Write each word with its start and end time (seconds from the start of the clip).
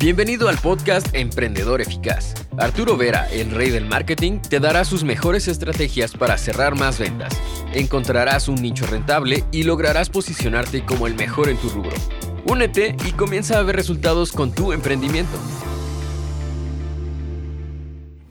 Bienvenido 0.00 0.48
al 0.48 0.56
podcast 0.58 1.12
Emprendedor 1.12 1.80
Eficaz. 1.80 2.32
Arturo 2.56 2.96
Vera, 2.96 3.28
el 3.32 3.50
rey 3.50 3.70
del 3.70 3.84
marketing, 3.84 4.38
te 4.38 4.60
dará 4.60 4.84
sus 4.84 5.02
mejores 5.02 5.48
estrategias 5.48 6.12
para 6.12 6.38
cerrar 6.38 6.76
más 6.76 7.00
ventas. 7.00 7.36
Encontrarás 7.74 8.46
un 8.46 8.62
nicho 8.62 8.86
rentable 8.86 9.42
y 9.50 9.64
lograrás 9.64 10.08
posicionarte 10.08 10.84
como 10.84 11.08
el 11.08 11.16
mejor 11.16 11.48
en 11.48 11.56
tu 11.56 11.68
rubro. 11.68 11.96
Únete 12.44 12.94
y 13.08 13.10
comienza 13.10 13.58
a 13.58 13.62
ver 13.64 13.74
resultados 13.74 14.30
con 14.30 14.52
tu 14.52 14.72
emprendimiento. 14.72 15.36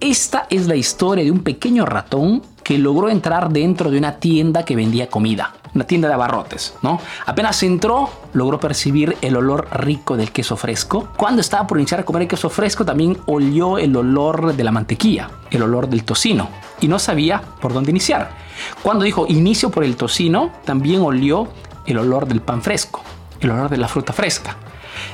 Esta 0.00 0.46
es 0.50 0.66
la 0.66 0.76
historia 0.76 1.24
de 1.24 1.30
un 1.30 1.42
pequeño 1.42 1.86
ratón 1.86 2.42
que 2.62 2.76
logró 2.76 3.08
entrar 3.08 3.50
dentro 3.50 3.90
de 3.90 3.96
una 3.96 4.20
tienda 4.20 4.66
que 4.66 4.76
vendía 4.76 5.06
comida, 5.06 5.54
una 5.74 5.84
tienda 5.84 6.08
de 6.08 6.14
abarrotes, 6.14 6.74
¿no? 6.82 7.00
Apenas 7.26 7.62
entró, 7.62 8.10
logró 8.32 8.60
percibir 8.60 9.16
el 9.20 9.36
olor 9.36 9.68
rico 9.72 10.16
del 10.16 10.30
queso 10.32 10.56
fresco. 10.56 11.08
Cuando 11.16 11.40
estaba 11.40 11.66
por 11.66 11.78
iniciar 11.78 12.00
a 12.00 12.04
comer 12.04 12.22
el 12.22 12.28
queso 12.28 12.48
fresco, 12.48 12.84
también 12.84 13.18
olió 13.26 13.78
el 13.78 13.96
olor 13.96 14.54
de 14.54 14.64
la 14.64 14.70
mantequilla, 14.70 15.30
el 15.50 15.62
olor 15.62 15.88
del 15.88 16.04
tocino, 16.04 16.48
y 16.80 16.88
no 16.88 16.98
sabía 16.98 17.42
por 17.60 17.72
dónde 17.72 17.90
iniciar. 17.90 18.30
Cuando 18.82 19.04
dijo 19.04 19.26
inicio 19.28 19.70
por 19.70 19.84
el 19.84 19.96
tocino, 19.96 20.52
también 20.64 21.00
olió 21.02 21.48
el 21.86 21.98
olor 21.98 22.26
del 22.26 22.40
pan 22.40 22.62
fresco, 22.62 23.02
el 23.40 23.50
olor 23.50 23.68
de 23.68 23.76
la 23.76 23.88
fruta 23.88 24.12
fresca. 24.12 24.56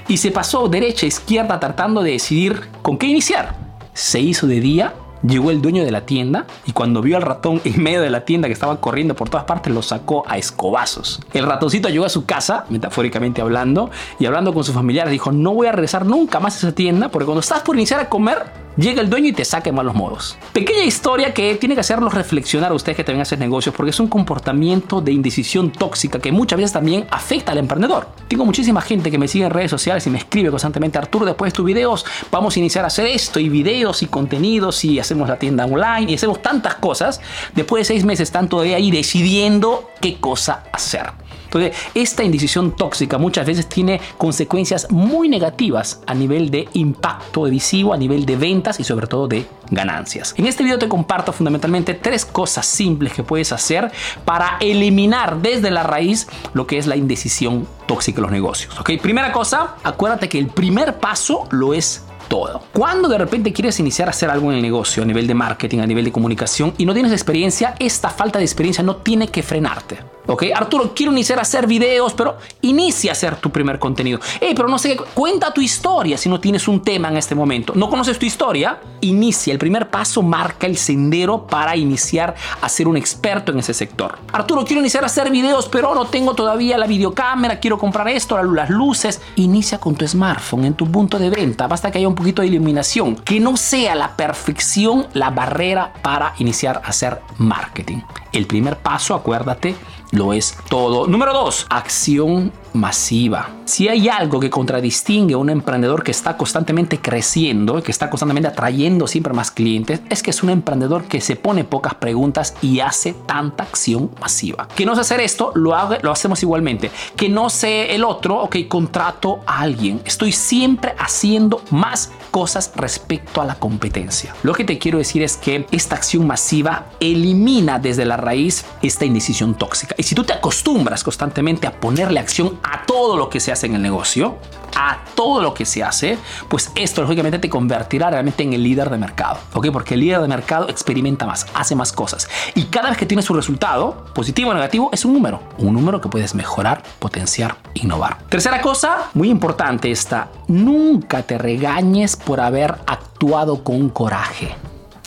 Y 0.09 0.19
se 0.19 0.31
pasó 0.31 0.69
derecha 0.69 1.07
a 1.07 1.09
izquierda 1.09 1.59
tratando 1.59 2.03
de 2.03 2.13
decidir 2.13 2.69
con 2.83 2.99
qué 2.99 3.07
iniciar 3.07 3.71
se 3.95 4.21
hizo 4.21 4.47
de 4.47 4.61
día, 4.61 4.95
llegó 5.23 5.51
el 5.51 5.63
dueño 5.63 5.85
de 5.85 5.91
la 5.91 6.07
tienda 6.07 6.47
y 6.67 6.73
cuando 6.73 7.03
vio 7.03 7.17
al 7.17 7.23
ratón 7.23 7.61
en 7.65 7.83
medio 7.83 8.03
de 8.03 8.11
la 8.11 8.25
tienda 8.25 8.49
que 8.49 8.53
estaba 8.53 8.81
corriendo 8.81 9.15
por 9.15 9.29
todas 9.29 9.45
partes, 9.45 9.73
lo 9.73 9.83
sacó 9.83 10.25
a 10.27 10.39
escobazos. 10.39 11.21
El 11.33 11.47
ratoncito 11.47 11.89
llegó 11.89 12.05
a 12.05 12.09
su 12.09 12.25
casa, 12.25 12.65
metafóricamente 12.71 13.41
hablando, 13.41 13.91
y 14.19 14.27
hablando 14.27 14.53
con 14.55 14.65
sus 14.65 14.75
familiares, 14.75 15.11
dijo, 15.11 15.33
no 15.33 15.55
voy 15.55 15.67
a 15.67 15.73
regresar 15.73 16.07
nunca 16.07 16.41
más 16.41 16.55
a 16.55 16.59
esa 16.69 16.75
tienda 16.75 17.09
porque 17.09 17.27
cuando 17.27 17.41
estás 17.41 17.63
por 17.63 17.77
iniciar 17.77 18.01
a 18.01 18.09
comer, 18.09 18.60
llega 18.81 19.03
el 19.03 19.11
dueño 19.11 19.29
y 19.29 19.33
te 19.33 19.45
saca 19.45 19.69
en 19.69 19.77
malos 19.77 19.95
modos. 19.95 20.37
Pequeña 20.53 20.83
historia 20.83 21.35
que 21.35 21.55
tiene 21.57 21.75
que 21.75 21.83
hacerlos 21.83 22.15
reflexionar 22.15 22.73
a 22.73 22.75
ustedes 22.75 22.97
que 22.97 23.05
también 23.05 23.23
hacen 23.23 23.39
negocios 23.39 23.75
porque 23.75 23.91
es 23.91 24.01
un 24.01 24.09
comportamiento 24.09 25.01
de 25.01 25.13
indecisión 25.13 25.71
tóxica 25.71 26.19
que 26.19 26.33
muchas 26.33 26.57
veces 26.57 26.73
también 26.73 27.07
afecta 27.11 27.53
al 27.53 27.59
emprendedor. 27.59 28.09
Tengo 28.27 28.45
muchísima 28.45 28.81
gente 28.81 29.11
que 29.11 29.19
me 29.19 29.29
sigue 29.29 29.45
en 29.45 29.51
redes 29.51 29.71
sociales 29.71 30.07
y 30.07 30.11
me 30.11 30.19
escribe 30.19 30.51
constantemente, 30.51 30.99
Arturo, 30.99 31.27
después 31.27 31.53
de 31.53 31.57
tus 31.57 31.65
videos 31.65 32.07
vamos 32.31 32.57
a 32.57 32.59
iniciar 32.59 32.85
a 32.85 32.89
hacer 32.89 33.07
esto 33.07 33.39
y 33.39 33.49
videos 33.49 34.03
y 34.03 34.07
contenidos 34.07 34.85
y 34.85 34.99
hacemos 34.99 35.29
la 35.29 35.39
tienda 35.39 35.67
online 35.67 36.11
y 36.11 36.15
hacemos 36.15 36.41
tantas 36.41 36.77
cosas. 36.77 37.21
Después 37.55 37.83
de 37.83 37.95
seis 37.95 38.05
meses 38.05 38.29
están 38.29 38.49
todavía 38.49 38.77
ahí 38.77 38.91
decidiendo 38.91 39.91
qué 40.01 40.19
cosa 40.19 40.65
hacer. 40.73 41.11
Entonces, 41.51 41.77
esta 41.95 42.23
indecisión 42.23 42.77
tóxica 42.77 43.19
muchas 43.19 43.45
veces 43.45 43.69
tiene 43.69 44.01
consecuencias 44.17 44.87
muy 44.91 45.29
negativas 45.29 46.01
a 46.07 46.15
nivel 46.15 46.49
de 46.51 46.69
impacto 46.75 47.43
visivo, 47.43 47.93
a 47.93 47.97
nivel 47.97 48.25
de 48.25 48.37
ventas 48.37 48.79
y 48.79 48.85
sobre 48.85 49.09
todo 49.09 49.27
de 49.27 49.47
ganancias. 49.71 50.33
En 50.37 50.47
este 50.47 50.63
video 50.63 50.79
te 50.79 50.89
comparto 50.89 51.33
fundamentalmente 51.33 51.95
tres 51.95 52.25
cosas 52.25 52.67
simples 52.67 53.13
que 53.13 53.25
puedes 53.25 53.53
hacer 53.53 53.91
para 54.25 54.59
eliminar 54.61 55.43
desde 55.43 55.73
la 55.73 55.83
raíz 55.83 56.29
lo 56.55 56.69
que 56.69 56.79
es 56.79 56.87
la 56.87 56.95
indecisión 56.95 57.67
tóxica 57.87 58.19
en 58.19 58.23
los 58.23 58.33
negocios. 58.33 58.79
¿ok? 58.79 58.93
Primera 59.03 59.33
cosa, 59.33 59.75
acuérdate 59.83 60.29
que 60.29 60.39
el 60.39 60.47
primer 60.47 60.99
paso 60.99 61.49
lo 61.51 61.75
es 61.75 62.05
todo. 62.29 62.63
Cuando 62.73 63.09
de 63.09 63.19
repente 63.19 63.53
quieres 63.53 63.81
iniciar 63.81 64.09
a 64.09 64.13
hacer 64.13 64.31
algo 64.31 64.51
en 64.51 64.57
el 64.57 64.63
negocio, 64.63 65.03
a 65.03 65.07
nivel 65.07 65.27
de 65.27 65.35
marketing, 65.35 65.81
a 65.81 65.87
nivel 65.87 66.05
de 66.05 66.13
comunicación, 66.13 66.73
y 66.79 66.87
no 66.87 66.95
tienes 66.95 67.13
experiencia, 67.13 67.75
esta 67.79 68.09
falta 68.09 68.39
de 68.39 68.45
experiencia 68.45 68.85
no 68.85 68.97
tiene 68.97 69.29
que 69.29 69.43
frenarte. 69.43 69.99
¿Ok? 70.31 70.45
Arturo, 70.55 70.93
quiero 70.95 71.11
iniciar 71.11 71.41
a 71.41 71.43
hacer 71.43 71.67
videos, 71.67 72.15
pero 72.15 72.39
inicia 72.63 73.11
a 73.11 73.13
hacer 73.13 73.35
tu 73.37 73.51
primer 73.51 73.81
contenido. 73.81 74.21
Hey, 74.41 74.53
pero 74.55 74.69
no 74.69 74.79
sé, 74.79 74.97
cuenta 75.13 75.53
tu 75.53 75.61
historia 75.61 76.17
si 76.17 76.29
no 76.29 76.39
tienes 76.39 76.69
un 76.69 76.83
tema 76.83 77.09
en 77.09 77.17
este 77.17 77.35
momento. 77.35 77.73
¿No 77.75 77.91
conoces 77.91 78.17
tu 78.17 78.27
historia? 78.27 78.79
Inicia. 79.01 79.53
El 79.53 79.59
primer 79.59 79.91
paso 79.91 80.23
marca 80.23 80.69
el 80.69 80.77
sendero 80.77 81.49
para 81.49 81.77
iniciar 81.77 82.37
a 82.61 82.69
ser 82.69 82.87
un 82.87 82.97
experto 82.97 83.51
en 83.51 83.59
ese 83.59 83.75
sector. 83.75 84.21
Arturo, 84.33 84.65
quiero 84.65 84.81
iniciar 84.81 85.03
a 85.03 85.07
hacer 85.07 85.33
videos, 85.33 85.69
pero 85.69 85.97
no 85.97 86.07
tengo 86.07 86.35
todavía 86.35 86.79
la 86.79 86.87
videocámara, 86.87 87.59
quiero 87.59 87.77
comprar 87.77 88.09
esto, 88.09 88.41
las 88.41 88.71
luces. 88.71 89.21
Inicia 89.35 89.79
con 89.79 89.97
tu 89.97 90.07
smartphone 90.07 90.67
en 90.67 90.75
tu 90.75 90.89
punto 90.89 91.19
de 91.19 91.29
venta. 91.29 91.67
Basta 91.67 91.91
que 91.91 91.99
haya 91.99 92.07
un 92.07 92.15
poquito 92.15 92.43
de 92.43 92.49
iluminación. 92.49 93.17
Que 93.17 93.41
no 93.41 93.57
sea 93.57 93.97
la 93.97 94.15
perfección 94.15 95.09
la 95.13 95.31
barrera 95.31 95.93
para 96.03 96.35
iniciar 96.39 96.83
a 96.85 96.89
hacer 96.91 97.21
marketing. 97.39 97.99
El 98.33 98.47
primer 98.47 98.77
paso, 98.77 99.17
acuérdate, 99.17 99.75
lo 100.21 100.35
es 100.35 100.55
todo. 100.69 101.07
Número 101.07 101.33
dos, 101.33 101.67
acción 101.71 102.53
masiva. 102.73 103.51
Si 103.65 103.89
hay 103.89 104.09
algo 104.09 104.41
que 104.41 104.51
contradistingue 104.51 105.35
a 105.35 105.39
un 105.39 105.51
emprendedor 105.51 106.03
que 106.03 106.11
está 106.11 106.37
constantemente 106.37 107.01
creciendo, 107.01 107.83
que 107.83 107.91
está 107.91 108.11
constantemente 108.11 108.49
atrayendo 108.49 109.07
siempre 109.07 109.33
más 109.33 109.51
clientes, 109.51 110.01
es 110.09 110.23
que 110.23 110.31
es 110.31 110.43
un 110.43 110.51
emprendedor 110.51 111.05
que 111.05 111.21
se 111.21 111.37
pone 111.37 111.65
pocas 111.65 111.95
preguntas 111.95 112.55
y 112.63 112.81
hace 112.81 113.15
tanta 113.27 113.65
acción 113.65 114.11
masiva. 114.21 114.69
Que 114.75 114.87
no 114.87 114.95
sé 114.95 115.03
hacer 115.03 115.21
esto, 115.21 115.53
lo, 115.55 115.75
lo 116.03 116.13
hacemos 116.13 116.43
igualmente. 116.43 116.91
Que 117.17 117.29
no 117.29 117.51
sé 117.51 117.95
el 117.95 118.05
otro, 118.05 118.43
ok, 118.43 118.57
contrato 118.69 119.41
a 119.47 119.61
alguien. 119.61 120.01
Estoy 120.05 120.33
siempre 120.33 120.95
haciendo 120.99 121.63
más 121.71 122.11
cosas 122.31 122.73
respecto 122.77 123.41
a 123.41 123.45
la 123.45 123.57
competencia. 123.57 124.35
Lo 124.43 124.55
que 124.55 124.65
te 124.65 124.79
quiero 124.79 124.99
decir 124.99 125.23
es 125.23 125.37
que 125.37 125.67
esta 125.71 125.97
acción 125.97 126.27
masiva 126.27 126.87
elimina 127.01 127.79
desde 127.79 128.05
la 128.05 128.17
raíz 128.17 128.65
esta 128.83 129.05
indecisión 129.05 129.55
tóxica. 129.55 129.95
Y 129.99 130.03
si 130.03 130.15
tú 130.15 130.25
te 130.25 130.33
acostumbras 130.33 131.03
constantemente 131.03 131.67
a 131.67 131.73
ponerle 131.73 132.21
acción 132.21 132.59
a 132.63 132.85
todo 132.87 133.17
lo 133.17 133.29
que 133.29 133.41
se 133.41 133.53
hace 133.53 133.67
en 133.67 133.75
el 133.75 133.83
negocio, 133.83 134.39
a 134.77 134.99
todo 135.15 135.43
lo 135.43 135.55
que 135.55 135.65
se 135.67 135.83
hace, 135.83 136.19
pues 136.49 136.71
esto 136.75 137.03
lógicamente 137.03 137.39
te 137.39 137.49
convertirá 137.49 138.11
realmente 138.11 138.43
en 138.43 138.53
el 138.53 138.63
líder 138.63 138.91
de 138.91 138.97
mercado, 138.97 139.39
¿ok? 139.53 139.69
Porque 139.73 139.95
el 139.95 140.01
líder 140.01 140.21
de 140.21 140.29
mercado 140.29 140.69
experimenta 140.69 141.27
más, 141.27 141.47
hace 141.55 141.75
más 141.75 141.93
cosas. 141.93 142.29
Y 142.55 142.65
cada 142.65 142.89
vez 142.89 142.99
que 142.99 143.07
tienes 143.07 143.29
un 143.31 143.37
resultado, 143.37 144.07
positivo 144.15 144.51
o 144.51 144.55
negativo, 144.55 144.91
es 144.93 145.05
un 145.05 145.13
número. 145.13 145.41
Un 145.59 145.75
número 145.75 146.01
que 146.01 146.09
puedes 146.09 146.35
mejorar, 146.35 146.83
potenciar, 146.99 147.57
innovar. 147.75 148.19
Tercera 148.29 148.61
cosa, 148.61 149.11
muy 149.15 149.29
importante 149.29 149.91
esta, 149.91 150.29
nunca 150.49 151.23
te 151.23 151.39
regañes 151.39 152.17
por 152.17 152.41
haber 152.41 152.77
actuado 152.87 153.63
con 153.63 153.91
coraje. 153.91 154.55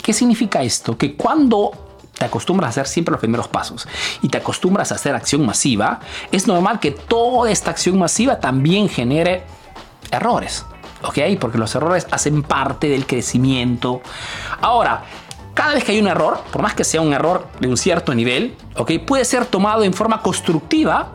¿Qué 0.02 0.14
significa 0.14 0.62
esto? 0.62 0.98
Que 0.98 1.16
cuando 1.16 1.72
te 2.24 2.28
acostumbras 2.28 2.68
a 2.68 2.70
hacer 2.70 2.88
siempre 2.88 3.12
los 3.12 3.20
primeros 3.20 3.50
pasos 3.50 3.86
y 4.22 4.30
te 4.30 4.38
acostumbras 4.38 4.94
a 4.94 4.96
hacer 4.96 5.14
acción 5.14 5.46
masiva, 5.46 6.00
es 6.32 6.48
normal 6.48 6.80
que 6.80 6.92
toda 6.92 7.52
esta 7.52 7.72
acción 7.72 8.00
masiva 8.00 8.40
también 8.40 8.88
genere 8.88 9.44
errores. 10.10 10.66
¿Ok? 11.04 11.20
Porque 11.38 11.58
los 11.58 11.76
errores 11.76 12.08
hacen 12.12 12.42
parte 12.44 12.88
del 12.88 13.06
crecimiento. 13.06 14.02
Ahora, 14.62 15.04
cada 15.54 15.74
vez 15.74 15.84
que 15.84 15.92
hay 15.92 16.00
un 16.00 16.08
error, 16.08 16.40
por 16.50 16.62
más 16.62 16.76
que 16.76 16.86
sea 16.86 17.02
un 17.02 17.12
error 17.12 17.46
de 17.60 17.68
un 17.68 17.76
cierto 17.76 18.16
nivel, 18.16 18.56
¿ok? 18.78 18.92
Puede 19.06 19.26
ser 19.26 19.46
tomado 19.46 19.84
en 19.84 19.94
forma 19.94 20.22
constructiva, 20.22 21.10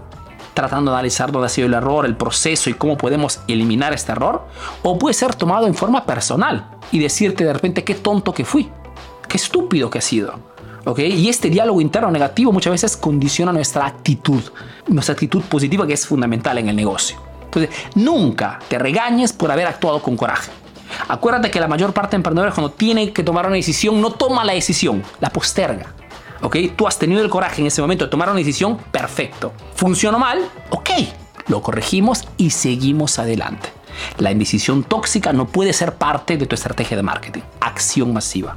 tratando 0.53 0.91
de 0.91 0.99
analizar 0.99 1.33
dónde 1.33 1.47
ha 1.47 1.49
sido 1.49 1.69
el 1.69 1.73
error, 1.73 2.05
el 2.05 2.19
proceso 2.19 2.69
y 2.69 2.75
cómo 2.75 2.99
podemos 2.99 3.41
eliminar 3.49 3.95
este 3.95 4.13
error, 4.13 4.47
o 4.83 4.99
puede 4.99 5.15
ser 5.15 5.35
tomado 5.35 5.67
en 5.67 5.75
forma 5.75 6.05
personal 6.05 6.69
y 6.93 6.99
decirte 6.99 7.47
de 7.47 7.55
repente 7.55 7.83
qué 7.83 7.95
tonto 7.95 8.35
que 8.35 8.45
fui, 8.45 8.71
qué 9.27 9.39
estúpido 9.39 9.89
que 9.89 9.99
ha 9.99 10.03
sido. 10.03 10.58
Y 10.97 11.29
este 11.29 11.51
diálogo 11.51 11.81
interno 11.81 12.11
negativo 12.11 12.51
muchas 12.51 12.71
veces 12.71 12.97
condiciona 12.97 13.53
nuestra 13.53 13.87
actitud, 13.87 14.43
nuestra 14.87 15.13
actitud 15.13 15.43
positiva 15.43 15.87
que 15.87 15.93
es 15.93 16.07
fundamental 16.07 16.57
en 16.59 16.69
el 16.69 16.77
negocio. 16.77 17.21
Entonces, 17.45 17.71
nunca 17.95 18.59
te 18.69 18.79
regañes 18.79 19.33
por 19.33 19.51
haber 19.51 19.67
actuado 19.67 20.01
con 20.01 20.17
coraje. 20.17 20.51
Acuérdate 21.09 21.51
que 21.51 21.61
la 21.61 21.69
mayor 21.69 21.93
parte 21.93 22.13
de 22.13 22.17
emprendedores 22.17 22.55
cuando 22.55 22.71
tienen 22.73 23.13
que 23.13 23.23
tomar 23.23 23.47
una 23.47 23.57
decisión 23.57 24.01
no 24.01 24.13
toma 24.13 24.45
la 24.45 24.55
decisión, 24.55 25.03
la 25.21 25.31
posterga. 25.31 25.95
¿Ok? 26.41 26.57
Tú 26.77 26.87
has 26.87 26.99
tenido 26.99 27.23
el 27.23 27.29
coraje 27.29 27.61
en 27.61 27.67
ese 27.67 27.83
momento 27.83 28.05
de 28.05 28.11
tomar 28.11 28.29
una 28.29 28.39
decisión, 28.39 28.79
perfecto. 28.91 29.53
¿Funcionó 29.75 30.19
mal? 30.19 30.49
Ok, 30.71 30.91
lo 31.49 31.63
corregimos 31.63 32.27
y 32.37 32.51
seguimos 32.51 33.19
adelante. 33.19 33.71
La 34.19 34.31
indecisión 34.31 34.85
tóxica 34.85 35.33
no 35.33 35.47
puede 35.47 35.73
ser 35.73 35.95
parte 35.95 36.37
de 36.37 36.47
tu 36.47 36.55
estrategia 36.55 36.97
de 36.97 37.03
marketing. 37.03 37.43
Acción 37.61 38.13
masiva. 38.13 38.57